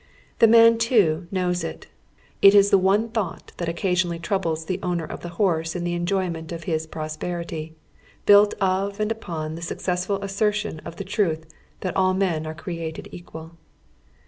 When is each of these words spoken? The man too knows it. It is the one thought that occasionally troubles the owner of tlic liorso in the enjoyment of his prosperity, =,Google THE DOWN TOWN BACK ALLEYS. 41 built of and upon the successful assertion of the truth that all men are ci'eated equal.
The 0.39 0.47
man 0.47 0.79
too 0.79 1.27
knows 1.29 1.63
it. 1.63 1.85
It 2.41 2.55
is 2.55 2.71
the 2.71 2.79
one 2.79 3.09
thought 3.09 3.51
that 3.57 3.69
occasionally 3.69 4.17
troubles 4.17 4.65
the 4.65 4.79
owner 4.81 5.03
of 5.05 5.19
tlic 5.19 5.37
liorso 5.37 5.75
in 5.75 5.83
the 5.83 5.93
enjoyment 5.93 6.51
of 6.51 6.63
his 6.63 6.87
prosperity, 6.87 7.75
=,Google 8.25 8.25
THE 8.25 8.25
DOWN 8.25 8.27
TOWN 8.27 8.27
BACK 8.27 8.39
ALLEYS. 8.39 8.97
41 8.97 8.97
built 8.97 8.97
of 8.97 8.99
and 8.99 9.11
upon 9.11 9.55
the 9.57 9.61
successful 9.61 10.23
assertion 10.23 10.79
of 10.79 10.95
the 10.95 11.03
truth 11.03 11.45
that 11.81 11.95
all 11.95 12.15
men 12.15 12.47
are 12.47 12.55
ci'eated 12.55 13.09
equal. 13.11 13.51